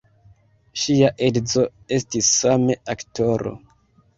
Ŝia 0.83 1.11
edzo 1.27 1.65
estis 1.99 2.33
same 2.39 2.79
aktoro. 2.95 3.57